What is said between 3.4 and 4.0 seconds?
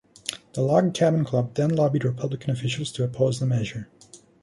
measure.